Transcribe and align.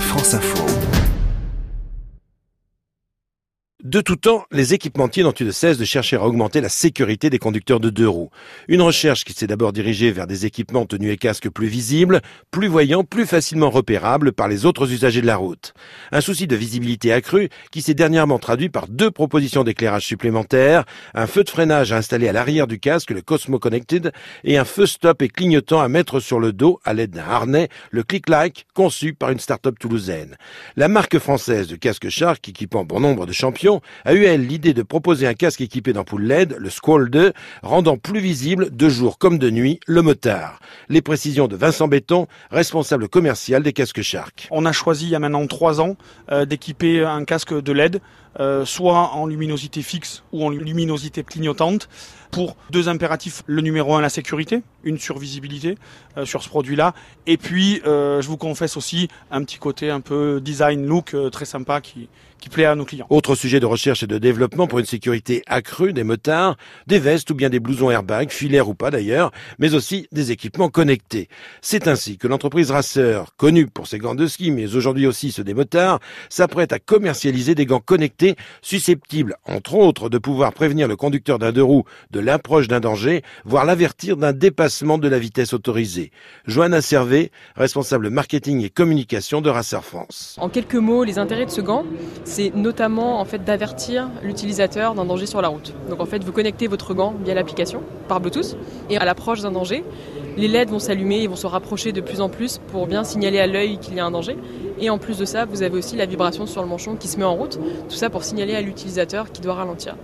France 0.00 0.34
Info. 0.34 0.95
De 3.86 4.00
tout 4.00 4.16
temps, 4.16 4.46
les 4.50 4.74
équipementiers 4.74 5.22
n'ont 5.22 5.32
eu 5.38 5.44
de 5.44 5.52
cesse 5.52 5.78
de 5.78 5.84
chercher 5.84 6.16
à 6.16 6.24
augmenter 6.24 6.60
la 6.60 6.68
sécurité 6.68 7.30
des 7.30 7.38
conducteurs 7.38 7.78
de 7.78 7.88
deux 7.88 8.08
roues. 8.08 8.30
Une 8.66 8.82
recherche 8.82 9.22
qui 9.22 9.32
s'est 9.32 9.46
d'abord 9.46 9.72
dirigée 9.72 10.10
vers 10.10 10.26
des 10.26 10.44
équipements 10.44 10.86
tenus 10.86 11.12
et 11.12 11.16
casques 11.16 11.48
plus 11.48 11.68
visibles, 11.68 12.20
plus 12.50 12.66
voyants, 12.66 13.04
plus 13.04 13.26
facilement 13.26 13.70
repérables 13.70 14.32
par 14.32 14.48
les 14.48 14.66
autres 14.66 14.90
usagers 14.90 15.20
de 15.20 15.26
la 15.28 15.36
route. 15.36 15.72
Un 16.10 16.20
souci 16.20 16.48
de 16.48 16.56
visibilité 16.56 17.12
accrue 17.12 17.48
qui 17.70 17.80
s'est 17.80 17.94
dernièrement 17.94 18.40
traduit 18.40 18.70
par 18.70 18.88
deux 18.88 19.12
propositions 19.12 19.62
d'éclairage 19.62 20.04
supplémentaires, 20.04 20.84
un 21.14 21.28
feu 21.28 21.44
de 21.44 21.50
freinage 21.50 21.92
installé 21.92 22.26
à 22.26 22.32
l'arrière 22.32 22.66
du 22.66 22.80
casque, 22.80 23.12
le 23.12 23.22
Cosmo 23.22 23.60
Connected, 23.60 24.10
et 24.42 24.58
un 24.58 24.64
feu 24.64 24.86
stop 24.86 25.22
et 25.22 25.28
clignotant 25.28 25.80
à 25.80 25.86
mettre 25.86 26.18
sur 26.18 26.40
le 26.40 26.52
dos 26.52 26.80
à 26.84 26.92
l'aide 26.92 27.12
d'un 27.12 27.22
harnais, 27.22 27.68
le 27.92 28.02
Click-Like, 28.02 28.66
conçu 28.74 29.14
par 29.14 29.30
une 29.30 29.38
start-up 29.38 29.78
toulousaine. 29.78 30.36
La 30.74 30.88
marque 30.88 31.20
française 31.20 31.68
de 31.68 31.76
casque 31.76 32.08
Shark, 32.08 32.48
équipant 32.48 32.84
bon 32.84 32.98
nombre 32.98 33.26
de 33.26 33.32
champions, 33.32 33.75
a 34.04 34.14
eu, 34.14 34.24
elle, 34.24 34.46
l'idée 34.46 34.74
de 34.74 34.82
proposer 34.82 35.26
un 35.26 35.34
casque 35.34 35.60
équipé 35.60 35.92
d'ampoules 35.92 36.24
LED, 36.24 36.56
le 36.58 36.70
Squall 36.70 37.10
2, 37.10 37.32
rendant 37.62 37.96
plus 37.96 38.20
visible, 38.20 38.74
de 38.74 38.88
jour 38.88 39.18
comme 39.18 39.38
de 39.38 39.50
nuit, 39.50 39.80
le 39.86 40.02
motard. 40.02 40.60
Les 40.88 41.02
précisions 41.02 41.48
de 41.48 41.56
Vincent 41.56 41.88
Béton, 41.88 42.26
responsable 42.50 43.08
commercial 43.08 43.62
des 43.62 43.72
casques 43.72 44.02
Shark. 44.02 44.48
On 44.50 44.66
a 44.66 44.72
choisi 44.72 45.06
il 45.06 45.10
y 45.10 45.14
a 45.14 45.18
maintenant 45.18 45.46
trois 45.46 45.80
ans 45.80 45.96
euh, 46.30 46.44
d'équiper 46.44 47.04
un 47.04 47.24
casque 47.24 47.54
de 47.54 47.72
LED, 47.72 48.00
euh, 48.38 48.64
soit 48.64 49.14
en 49.14 49.26
luminosité 49.26 49.80
fixe 49.82 50.22
ou 50.32 50.44
en 50.44 50.50
luminosité 50.50 51.22
clignotante, 51.22 51.88
pour 52.36 52.54
deux 52.68 52.90
impératifs. 52.90 53.42
Le 53.46 53.62
numéro 53.62 53.94
un, 53.94 54.02
la 54.02 54.10
sécurité, 54.10 54.62
une 54.84 54.98
survisibilité 54.98 55.78
euh, 56.18 56.26
sur 56.26 56.42
ce 56.42 56.50
produit-là. 56.50 56.92
Et 57.26 57.38
puis, 57.38 57.80
je 57.86 58.26
vous 58.26 58.36
confesse 58.36 58.76
aussi 58.76 59.08
un 59.30 59.42
petit 59.42 59.56
côté 59.56 59.90
un 59.90 60.00
peu 60.02 60.38
design 60.42 60.86
look 60.86 61.16
très 61.32 61.46
sympa 61.46 61.80
qui, 61.80 62.08
plaît 62.48 62.64
à 62.64 62.74
nos 62.74 62.84
clients. 62.84 63.06
Autre 63.10 63.34
sujet 63.34 63.60
de 63.60 63.66
recherche 63.66 64.02
et 64.02 64.06
de 64.06 64.18
développement 64.18 64.66
pour 64.66 64.78
une 64.78 64.86
sécurité 64.86 65.42
accrue 65.46 65.92
des 65.92 66.04
motards, 66.04 66.56
des 66.86 66.98
vestes 66.98 67.30
ou 67.30 67.34
bien 67.34 67.50
des 67.50 67.60
blousons 67.60 67.90
airbag, 67.90 68.30
filaires 68.30 68.68
ou 68.68 68.74
pas 68.74 68.90
d'ailleurs, 68.90 69.32
mais 69.58 69.74
aussi 69.74 70.06
des 70.12 70.30
équipements 70.30 70.68
connectés. 70.68 71.28
C'est 71.60 71.88
ainsi 71.88 72.18
que 72.18 72.28
l'entreprise 72.28 72.70
Racer, 72.70 73.34
connue 73.36 73.66
pour 73.66 73.86
ses 73.86 73.98
gants 73.98 74.14
de 74.14 74.26
ski, 74.26 74.50
mais 74.50 74.76
aujourd'hui 74.76 75.06
aussi 75.06 75.32
ceux 75.32 75.44
des 75.44 75.54
motards, 75.54 76.00
s'apprête 76.28 76.72
à 76.72 76.78
commercialiser 76.78 77.54
des 77.54 77.66
gants 77.66 77.80
connectés 77.80 78.36
susceptibles, 78.62 79.36
entre 79.44 79.74
autres, 79.74 80.08
de 80.08 80.18
pouvoir 80.18 80.52
prévenir 80.52 80.88
le 80.88 80.96
conducteur 80.96 81.38
d'un 81.38 81.52
deux 81.52 81.64
roues 81.64 81.84
de 82.10 82.20
l'approche 82.26 82.66
d'un 82.66 82.80
danger, 82.80 83.22
voire 83.44 83.64
l'avertir 83.64 84.16
d'un 84.16 84.32
dépassement 84.32 84.98
de 84.98 85.06
la 85.06 85.18
vitesse 85.18 85.52
autorisée. 85.52 86.10
Joanna 86.44 86.82
Servet, 86.82 87.30
responsable 87.54 88.10
marketing 88.10 88.64
et 88.64 88.68
communication 88.68 89.40
de 89.40 89.48
Racer 89.48 89.84
France. 89.84 90.36
En 90.40 90.48
quelques 90.48 90.74
mots, 90.74 91.04
les 91.04 91.18
intérêts 91.18 91.46
de 91.46 91.50
ce 91.52 91.60
gant, 91.60 91.84
c'est 92.24 92.52
notamment 92.54 93.20
en 93.20 93.24
fait 93.24 93.44
d'avertir 93.44 94.10
l'utilisateur 94.24 94.94
d'un 94.94 95.04
danger 95.04 95.26
sur 95.26 95.40
la 95.40 95.48
route. 95.48 95.72
Donc 95.88 96.00
en 96.00 96.06
fait, 96.06 96.24
vous 96.24 96.32
connectez 96.32 96.66
votre 96.66 96.94
gant 96.94 97.14
via 97.24 97.32
l'application 97.32 97.82
par 98.08 98.20
Bluetooth 98.20 98.56
et 98.90 98.98
à 98.98 99.04
l'approche 99.04 99.42
d'un 99.42 99.52
danger, 99.52 99.84
les 100.36 100.48
LED 100.48 100.70
vont 100.70 100.80
s'allumer 100.80 101.22
et 101.22 101.28
vont 101.28 101.36
se 101.36 101.46
rapprocher 101.46 101.92
de 101.92 102.00
plus 102.00 102.20
en 102.20 102.28
plus 102.28 102.58
pour 102.72 102.88
bien 102.88 103.04
signaler 103.04 103.38
à 103.38 103.46
l'œil 103.46 103.78
qu'il 103.78 103.94
y 103.94 104.00
a 104.00 104.04
un 104.04 104.10
danger. 104.10 104.36
Et 104.80 104.90
en 104.90 104.98
plus 104.98 105.16
de 105.16 105.24
ça, 105.24 105.44
vous 105.44 105.62
avez 105.62 105.78
aussi 105.78 105.94
la 105.94 106.06
vibration 106.06 106.44
sur 106.44 106.60
le 106.60 106.68
manchon 106.68 106.96
qui 106.96 107.06
se 107.06 107.18
met 107.18 107.24
en 107.24 107.36
route, 107.36 107.60
tout 107.88 107.96
ça 107.96 108.10
pour 108.10 108.24
signaler 108.24 108.56
à 108.56 108.62
l'utilisateur 108.62 109.30
qui 109.30 109.40
doit 109.40 109.54
ralentir. 109.54 109.94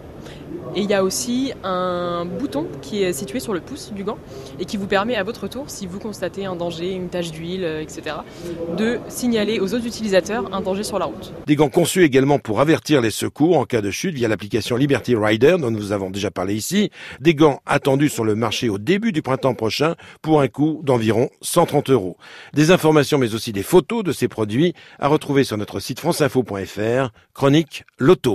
Et 0.74 0.80
il 0.80 0.90
y 0.90 0.94
a 0.94 1.04
aussi 1.04 1.52
un 1.64 2.24
bouton 2.24 2.66
qui 2.80 3.02
est 3.02 3.12
situé 3.12 3.40
sur 3.40 3.52
le 3.52 3.60
pouce 3.60 3.92
du 3.92 4.04
gant 4.04 4.16
et 4.58 4.64
qui 4.64 4.78
vous 4.78 4.86
permet 4.86 5.16
à 5.16 5.22
votre 5.22 5.46
tour, 5.46 5.64
si 5.66 5.86
vous 5.86 5.98
constatez 5.98 6.46
un 6.46 6.56
danger, 6.56 6.92
une 6.92 7.10
tache 7.10 7.30
d'huile, 7.30 7.64
euh, 7.64 7.82
etc., 7.82 8.16
de 8.78 8.98
signaler 9.08 9.60
aux 9.60 9.74
autres 9.74 9.86
utilisateurs 9.86 10.48
un 10.54 10.62
danger 10.62 10.82
sur 10.82 10.98
la 10.98 11.04
route. 11.04 11.34
Des 11.46 11.56
gants 11.56 11.68
conçus 11.68 12.04
également 12.04 12.38
pour 12.38 12.60
avertir 12.60 13.02
les 13.02 13.10
secours 13.10 13.58
en 13.58 13.66
cas 13.66 13.82
de 13.82 13.90
chute 13.90 14.14
via 14.14 14.28
l'application 14.28 14.76
Liberty 14.76 15.14
Rider 15.14 15.56
dont 15.60 15.70
nous 15.70 15.92
avons 15.92 16.08
déjà 16.08 16.30
parlé 16.30 16.54
ici. 16.54 16.90
Des 17.20 17.34
gants 17.34 17.60
attendus 17.66 18.08
sur 18.08 18.24
le 18.24 18.34
marché 18.34 18.70
au 18.70 18.78
début 18.78 19.12
du 19.12 19.20
printemps 19.20 19.54
prochain 19.54 19.94
pour 20.22 20.40
un 20.40 20.48
coût 20.48 20.80
d'environ 20.84 21.28
130 21.42 21.90
euros. 21.90 22.16
Des 22.54 22.70
informations 22.70 23.18
mais 23.18 23.34
aussi 23.34 23.52
des 23.52 23.62
photos 23.62 24.04
de 24.04 24.12
ces 24.12 24.28
produits 24.28 24.72
à 24.98 25.08
retrouver 25.08 25.44
sur 25.44 25.58
notre 25.58 25.80
site 25.80 26.00
franceinfo.fr, 26.00 27.10
chronique 27.34 27.84
Loto. 27.98 28.30